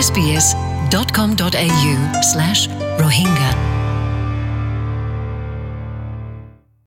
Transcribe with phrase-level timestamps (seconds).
[0.00, 3.73] sbs.com.au slash rohingya.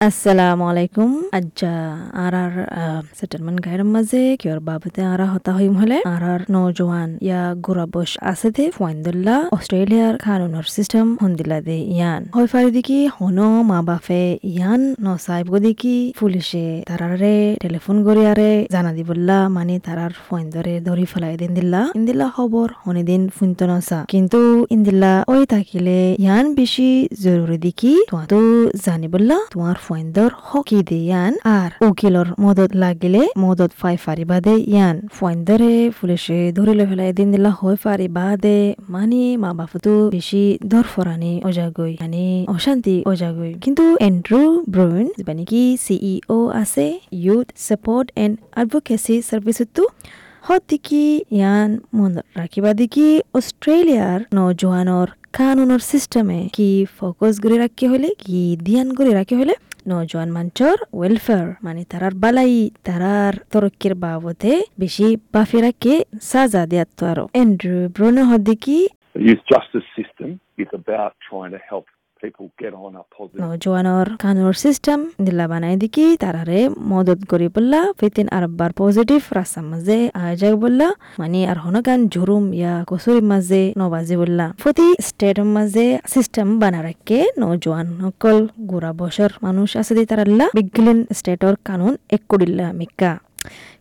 [0.01, 1.75] আসসালামু আলাইকুম আজ্জা
[2.23, 2.53] আর আর
[3.19, 8.47] settlement গাইর মাঝে কিয়র বাবতে আরা হতা হইম হলে আর আর নজওয়ান ইয়া গুরাবশ আছে
[8.55, 13.39] দে ফয়েন্দুল্লাহ অস্ট্রেলিয়ার কানুনর সিস্টেম হন্দিলা দে ইয়ান হয় ফারি দিকি হন
[13.69, 21.05] মা বাপে ইয়ান নসাইব দিকি পুলিশে তারারে টেলিফোন গড়িয়ারে জানা দিবল্লা মানে তারার ফয়েন্দরে ধরি
[21.11, 24.39] ফেলাই দিন দিল্লা ইন্দিল্লা খবর হনিদিন ফুন্ত নসা কিন্তু
[24.75, 26.89] ইন্দিল্লা ওই থাকিলে ইয়ান বেশি
[27.23, 27.93] জরুরি দিকি
[28.31, 28.39] তো
[28.85, 34.95] জানিবল্লা তোমার ফয়েন্দর হকি দে ইয়ান। আর উকিলর মদত লাগিলে মদত ফাই ফারিবা দে ইয়ান।
[35.17, 38.57] ফয়েন্দরে পুলিশে ধরিলে ফেলাই দিন দিলা হয় ফারিবা দে।
[38.95, 42.23] মানে মা বাপতো বেশি দর ফরানি অজাগই মানে
[42.55, 44.41] অশান্তি অজাগই। কিন্তু এন্ড্রু
[44.73, 46.87] ব্রুইন মানে কি সিইও আছে
[47.25, 49.83] ইউথ সাপোর্ট এন্ড অ্যাডভোকেসি সার্ভিসতো
[50.47, 51.05] হতিকি
[51.37, 53.07] ইয়ান মনত রাখিবা দিকি
[53.37, 55.07] অস্ট্রেলিয়ার নজওয়ানর
[55.39, 59.53] কানুনৰ সিস্টেমে কি ফোকাস করে রাখি হলে, কি ধ্যান করে রাখি হলে?
[59.91, 62.55] নজওয়ান মানচর ওয়েলফেয়ার মানে তারার বালাই,
[62.87, 65.93] তারার তৰক্কিৰ বাবদে বেশি বাফি রাখে
[66.29, 68.77] সাজা দিয়াতো আরও। এন্ড্রু ব্ৰুনো হদিকি
[69.27, 70.29] youth justice system
[70.63, 71.85] is about trying to help
[72.27, 73.41] people get on a positive.
[73.43, 76.59] নজওয়ানৰ কানুনৰ চিষ্টেম দিলা বানাই দিকি তাৰাৰে
[76.91, 80.87] মদত কৰি বললা ফিতিন আৰব্বাৰ পজিটিভ ৰাস্তাৰ মাজে আজাক বললা
[81.21, 87.19] মানে আর হনকান জুরুম ইয়া কসুরি মাঝে নবাজি বললা প্রতি স্টেটের মাঝে সিস্টেম বানা রাখে
[87.41, 88.37] নজওয়ান সকল
[88.69, 93.11] গুড়া বছর মানুষ আছে দি তারাল্লা বিগলিন স্টেটর কানুন এক করিল্লা মিক্কা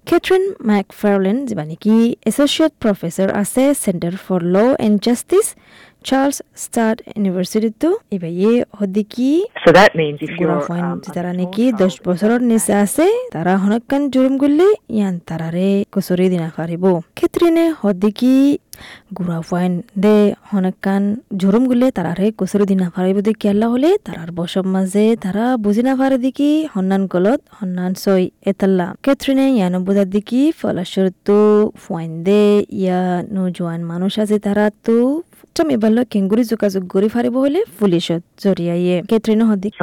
[0.08, 1.94] কেথরিন ম্যাকফার্লেন যিবা কি
[2.30, 5.46] এছ'চিয়েট প্ৰফেচৰ আছে centre for law' and justice
[6.06, 9.32] Charles Sturt ইউনিভাৰ্চিটিতো ইবাইয়ে সদিকি
[9.64, 14.34] So that means if you're um, যারা নাকি দশ বছরের নিচে আছে তারা হনকান জুরুম
[14.38, 16.84] গুলি ইয়ান তারারে কুসরি দিনা ফারিব
[17.16, 18.36] ক্ষেত্রিনে হদিকি
[19.16, 19.72] গুড়া ফাইন
[20.04, 20.16] দে
[20.50, 21.02] হনকান
[21.40, 25.92] জুরুম গুলে তারারে কুসরি দিনা ফারিব দি কেলা হলে তারার বসব মাঝে তারা বুঝি না
[26.00, 31.38] পারে দিকি হন্নান গলত হন্নান সই এতাল্লা। ক্ষেত্রিনে ইয়ানো বুঝার দিকি ফলাশরতো
[31.84, 32.42] ফাইন দে
[32.80, 33.00] ইয়া
[33.34, 34.98] নজওয়ান মানুষ আছে তারা তো
[35.56, 38.20] তুমি বলল কেঙ্গুরি যোগাযোগ কৰি ফাৰিব হলে পুলিচত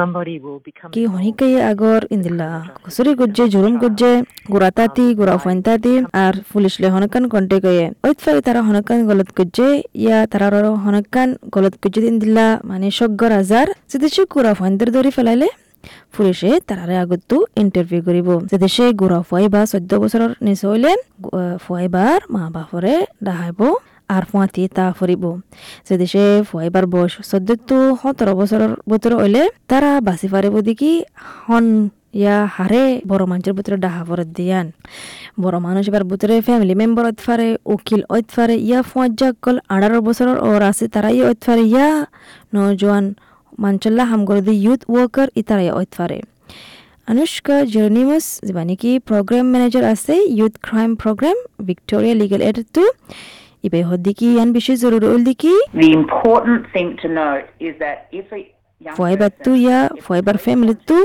[0.00, 2.48] somebody will become কি হনিকাই আগর ইন্দিলা?
[2.84, 4.12] কুসুরি গুজ্জে জুরুম গুজ্জে
[4.52, 9.68] গুরাতাতি গুরা ফাইনতাতি আর পুলিশ লে হনকান কন্টে গয়ে ওইতফাই তারা হনকান গলত গুজ্জে
[10.04, 10.48] ইয়া তারা
[10.84, 15.48] হনকান গলত গুজ্জে দিলা মানে সগ্গর হাজার যদি সে গুরা ফাইনদের ধরে ফেলাইলে
[16.14, 20.92] পুলিশে তারারে আগতো ইন্টারভিউ কৰিব। যদি সে গুড়া ফুৱাই বা চৈধ্য বছৰৰ নিচে হইলে
[21.64, 22.94] ফুৱাইবাৰ মা বাপৰে
[23.26, 23.60] ডাহাইব
[24.14, 25.24] আর ফুয়াতি তা ফুরিব
[26.12, 30.92] সে ফুয়াইবার বয়স চোদ্দ তো সতেরো বছরের ভিতর হইলে তারা বাঁচি পারিব দেখি
[31.40, 31.66] হন
[32.20, 34.66] ইয়া হারে বড় মানুষের ভিতরে ডাহা পরে দিয়ান।
[35.42, 39.98] বড় মানুষ এবার ভিতরে ফ্যামিলি মেম্বার হইতে পারে উকিল হইতে পারে ইয়া ফুয়াজ্জা কল আঠারো
[40.08, 41.88] বছরের ওর আছে তারাই হইতে পারে ইয়া
[42.54, 43.04] নজওয়ান
[43.58, 46.18] মাঞ্চল্লা হাম করে দি ইউথ ওয়ার্কার ইতারাই হইতে পারে
[47.08, 51.36] অনুষ্কা জেরনিমাস যিবা কি প্রোগ্রাম ম্যানেজার আছে youth crime program
[51.68, 52.84] Victoria legal এডটো
[53.64, 55.52] ইবে হদ্দিকি ইয়ান বেশি জরুরি হল দিকি?
[55.76, 58.40] The important thing to note is that if a
[58.80, 60.98] তু person ইয়া ফয়বার ফ্যামিলি তু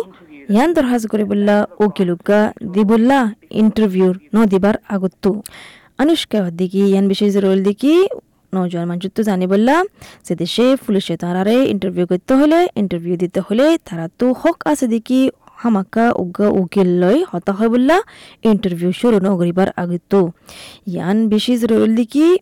[0.49, 2.39] ইয়ান দরহাজ করে বললা ওকিলুকা
[2.73, 3.19] দি বললা
[3.61, 5.31] ইন্টারভিউর ন দিবার আগত্তু
[5.99, 7.93] অনুষ্কা হদ্দিকি ইয়ান বেশি জরুরি হল দিকি
[8.53, 9.75] নজওয়ান মানুষ তো জানি বললা
[10.25, 15.19] যে দেশে পুলিশে তারারে ইন্টারভিউ করতে হলে ইন্টারভিউ দিতে হলে তারা তো হক আছে দেখি
[15.57, 17.97] হামাকা উগা উকিল লই হতা হয় বললা
[18.43, 20.19] ইন্টারভিউ শুরু নগরিবার আগতো
[20.87, 22.37] ইয়ান বেশি জরুরি দেখি এ,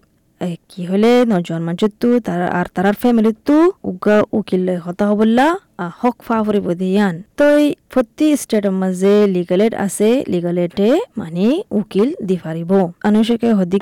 [0.70, 5.48] কি হলে নজন মানুষের তো, তার আর তারার ফ্যামিলির তো, উগা উকিল হতা হবল্লা
[6.02, 12.38] হক ফাফরি বদিয়ান। তই প্রতি স্টেটের মাঝে লিগাল এড আছে লিগাল এডে মানে উকিল দি
[12.46, 12.72] পারিব
[13.04, 13.78] আনুষকে হদি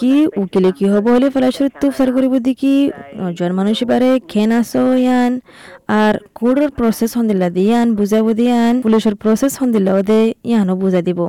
[0.00, 2.74] কি উকিলে কি হব হলে ফলাশরিত তো সার করিব দেখি।
[3.20, 5.32] নজওয়ান মানুষ এবারে খেন আসো ইয়ান।
[6.00, 11.20] আর কোর্টের প্রসেস হন্দিল্লা দিয়ান বুঝাব দিয়ান পুলিশের প্রসেস হন্দিল্লা ওদে ইয়ানও বুঝাই দিব।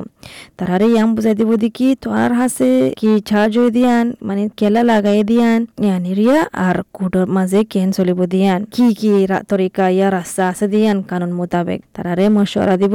[0.58, 5.60] তারারে ইয়ান বুঝাই দিব দেখি তোর হাসে কি চার্জ হয়ে দিয়ান মানে কেলা লাগাই দিয়ান
[5.84, 9.10] ইয়ান। এরিয়া আর কোর্টের মাঝে কেন চলিব দিয়ান কি কি
[9.50, 12.94] তরিকা ইয়া রাস্তা আছে দিয়ান কানুন মোতাবেক। তারারে মশওয়ারা দিব।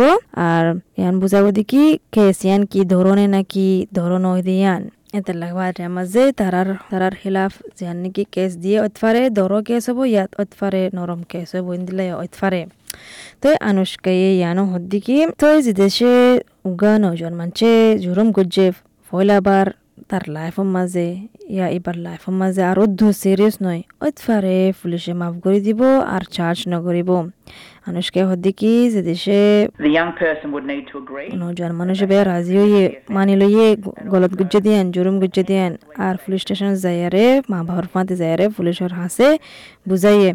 [0.50, 0.66] আর
[1.00, 3.68] ইয়ান বুঝাবো দেখি কেস ইয়ান কি ধরনে নাকি
[3.98, 4.82] ধরন হয়ে দিয়ান
[5.16, 10.32] এতে লাগবার মাঝে তারার তারার খিলাফ যেন নাকি কেস দিয়ে অতফারে দরো কেস হব ইয়াত
[10.40, 12.62] অতফারে নরম কেস হব দিলে অতফারে
[13.42, 16.14] তো আনুষ্কায়ে ইয়ানো হদ্দিকি তো যে দেশে
[16.66, 17.70] উগা নজন মানছে
[18.04, 18.68] জুরম গুজ্জে
[19.08, 19.68] ফয়লাবার
[20.10, 21.08] তার লাইফের মাঝে
[21.50, 26.60] ইয়া এবার লাইফের মাঝে আরও দু সিরিয়াস নয় ওইতফারে পুলিশে মাফ করে দিব আর চার্জ
[26.68, 27.10] নকরিব
[27.88, 29.42] আনুষ্কে হদ্দিকি যে দেশে.
[31.38, 33.68] নজন মানুষ বে রাজি হইয়ে মানি লইয়ে
[34.10, 38.92] গলত গুজ্জে দিয়েন জুরুম গুজ্জে দিয়েন আর পুলিশ স্টেশন যাইয়ারে মা বাবার ফাঁতে যাইয়ারে পুলিশের
[38.94, 39.28] হাসে
[39.90, 40.30] বুঝাইয়ে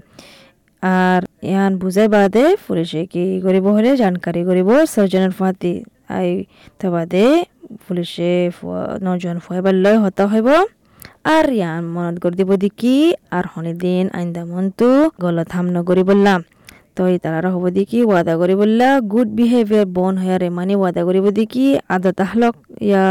[0.82, 5.72] আর ইয়ান বুঝাই বাদে পুলিশে কি করিব হলে জানকারি করিব সর্জনের ফাঁতি
[6.08, 6.28] আই
[6.80, 7.24] তো বাদে
[7.90, 8.32] পুলিশে
[9.04, 10.48] নজন ফুয়াইবার লয় হতা হইব।
[11.34, 12.96] আর ইয়ান মনত করে দিব দেখি
[13.36, 14.88] আর হনি দিন আইন্দা মনতু
[15.22, 16.40] গলত হাম নগরি বললাম।
[16.96, 21.26] তো এই তারা হব দেখি ওয়াদা করি বললা গুড বিহেভিয়ার বন হয়ারে মানে ওয়াদা করিব
[21.38, 22.54] দেখি আদা তাহলক
[22.88, 23.04] ইয়া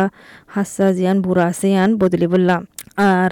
[0.55, 2.61] হাসা জিয়ান, বুড়া আছে ইয়ান, বদলি বললাম।
[3.11, 3.29] আর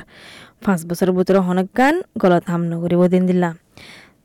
[0.63, 3.55] পাঁচ বছর ভিতরে হনক গান গলত হাম নগরিব দিন দিলাম।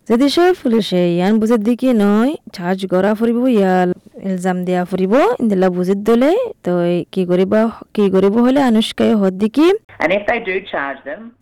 [0.08, 3.90] যদি সে পুলিশে ইয়ান বুঝে দিকে নয় চার্জ করা ফুরিব ইয়াল
[4.28, 6.32] ইলজাম দিয়া ফুরিব ইন্দিলা বুঝিত দলে
[6.64, 6.72] তো
[7.12, 7.52] কি করিব
[7.94, 9.66] কি করিব হলে আনুষ্কায় হদ দিকি।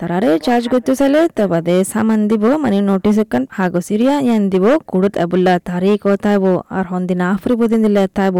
[0.00, 5.14] তারারে চার্জ করতে চাইলে তা বাদে সামান দিব মানে নোটিস একান হাগসিরিয়া ইয়ান দিব কুড়ত
[5.24, 6.44] আবুল্লা তারি কথাইব
[6.76, 8.36] আর হন্দি না ফুরিব দিন দিলে তাইব।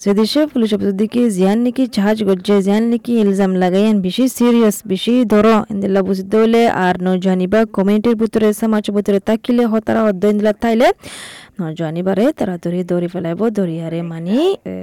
[0.00, 4.76] যদি সে পুলিশ অফিস দিকে জিয়ান নাকি চার্জ গজ্জে জিয়ান নাকি ইলজাম লাগাইয়ান বেশি সিরিয়াস
[4.86, 10.52] বেশি ধর ইন্দিল্লা বুঝতে হলে আর নজানিবা কমিউনিটির ভিতরে সমাজের ভিতরে তাকিলে হতারা অধ্যয়ন দিলা
[10.62, 10.86] তাইলে
[11.58, 14.74] নজানিবারে তারা ধরি দৌড়ি ফেলাইব দরিয়ারে মানি এ,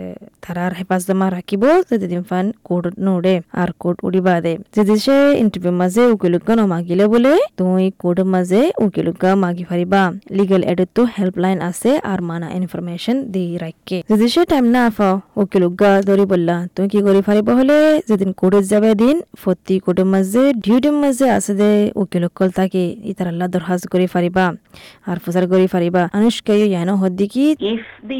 [0.41, 6.03] তারার হেফাজতমা রাখিব যেদিন ফান কোর্ট নোড়ে আর কোর্ট উড়িবা দে। যদি সে ইন্টারভিউ মাঝে
[6.05, 10.01] উকিলুকা নমাগিলে বলে তুমি কোর্টের মাঝে উকিলুকা মাগি ফারিবা
[10.31, 15.89] লিগেল এডত হেল্পলাইন আছে আর মানা ইনফরমেশন দি রাখকে যদি সে টাইম না আফাও উকিলুকা
[16.01, 17.77] ধরি বললা তুমি কি করি ফারিব হলে?
[18.07, 23.47] যেদিন কোর্টে যাবে দিন ফতি কোর্টের মাঝে ডিউটির মাঝে আছে দে উকিলুকল তাকে ইতার আল্লাহ
[23.47, 24.45] দরখাস্ত করে ফারিবা
[25.05, 26.01] আর প্রচার করে ফারিবা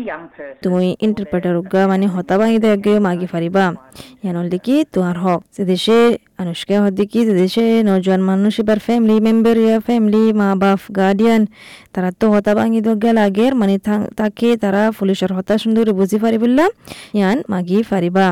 [0.09, 3.65] young person তুমি ইন্টারপ্রেটার উগা মানে হতা দেগে মাগি ফারিবা।
[4.23, 5.97] ইয়ানল দেখি তোমার হক সে দেশে
[6.39, 11.41] আনুষ্কা হদ যে দেশে নজওয়ান মানুষ এবার ফ্যামিলি মেম্বার ইয়া ফ্যামিলি মা বাপ গার্ডিয়ান
[11.93, 16.37] তারা তো হতা ভাঙি দগে লাগের মানে থা- তাকে তারা পুলিশের হতা সুন্দর বুঝি পারি
[16.37, 16.69] বললাম
[17.13, 18.27] ইয়ান মাগি ফারিবা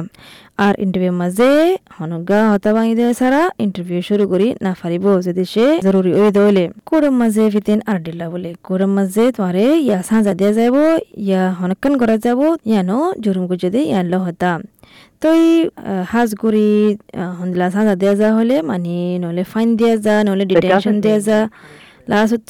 [0.58, 1.50] আর ইন্টারভিউ মাঝে
[1.98, 6.64] হনগা হতা ভাঙি দেয় সারা ইন্টারভিউ শুরু করি না ফারিব যদি সে জরুরি ওই দইলে
[6.86, 10.76] কোরম মাঝে ফিতেন আর ডিল্লা বলে কোরম মাঝে তোমারে ইয়া সাজা দেয়া যাব
[11.20, 14.52] ইয়া হনকান করা যাব ইয়ানো জরুম গুজে দে ইয়ান ল হতা
[15.22, 15.50] তো এই
[16.44, 16.68] করি
[17.40, 21.40] হন্দলা সাজা দেয়া যা হলে মানে নহলে ফাইন দিয়া যা নহলে ডিটেনশন দেয়া যা।
[22.12, 22.48] লাস্ট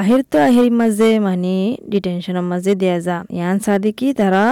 [0.00, 1.54] আহির তো আহির মাঝে মানে
[1.92, 4.44] ডিটেনশনের মাঝে দেয়া যা। ইয়ান সাদি কি তারা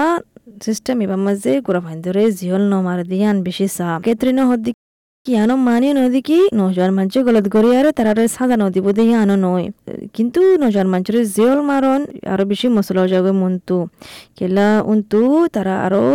[0.66, 4.70] সিস্টেম এবার মাঝে গোড়া ফাইন ধরে জিহল নমার দিয়ান বেশি সা কেত্রিন হদ্দি
[5.26, 9.66] কিয়ানো মানি নদী কি নজর মাঞ্চে গলত করি আরে তারারে সাজা নদী বোধে ইয়ানো নয়।
[10.16, 12.00] কিন্তু নজর মাঞ্চরে জিহল মারন
[12.32, 13.76] আরও বেশি মশলা যাবে মন্তু
[14.36, 15.20] কেলা উন্তু
[15.54, 16.06] তারা আরও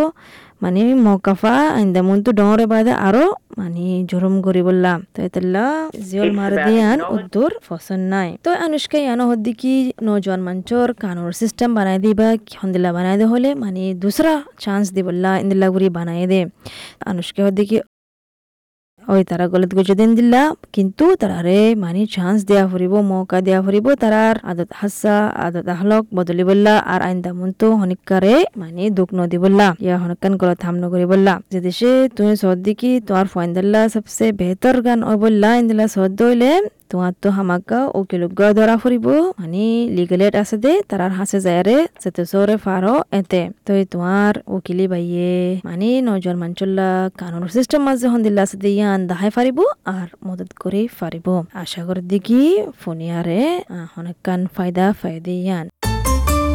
[0.62, 3.26] মানে মকাফা আইন্দা মন্তু ডরে বাদে আরও
[3.60, 5.66] মানে জরম করি বললাম তো এতলা
[6.08, 9.74] জিওল মার দিয়ান উদ্দুর ফসন নাই তো আনুষ্কা ইয়ানো হদ্দি কি
[10.08, 12.28] নজওয়ান মঞ্চর কানুর সিস্টেম বানাই দিবা
[12.60, 16.42] হন্দিলা বানাই দে হলে মানে দুসরা চান্স দি বললা ইন্দিলা গুরি বানাই দে
[17.06, 17.78] আনুষ্কা হদ্দি কি
[19.14, 20.42] ওই তারা গলত গুজে দিন দিলা,
[20.76, 26.44] কিন্তু তারারে মানি চান্স দেয়া ফুরিব, মৌকা দেয়া ফুরিব, তারার আদত হাসা, আদত আহলক বদলি
[26.50, 27.32] বললা, আর আইন্দা
[27.62, 32.34] তো হনিকারে মানে দুঃখ নদী বললা, ইয়া হনকান গলত থাম নগরি বললা। যে দেশে তুমি
[32.44, 36.52] সর্দি কি তোমার ফয়েন্দাল্লা সবসে বেহতর গান ওই বললা ইন্দিলা সর্দ হইলে
[36.90, 39.08] তোমার তো হামাকা উকিলুগা ধরা ফুরিব
[39.40, 39.64] মানে
[39.96, 45.34] লিগেলেট আছে দে তারার হাসে যায়রে সেতে সরে ফারো এতে তো তোমার উকিলি বাইয়ে
[45.68, 46.90] মানে নজর মানচল্লা
[47.20, 49.60] কানুন সিস্টেম মাঝে হন্দিল্লা আছে দে ইয়ান দাহাই ফারিব
[49.96, 51.28] আর মদত করে ফারিব
[51.62, 52.42] আশা করি দেখি
[52.82, 53.42] ফোনিয়ারে
[54.00, 55.68] অনেক কান ফায়দা ফায়দে ইয়ান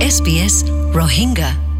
[0.07, 0.57] SBS
[0.95, 1.74] Rohingya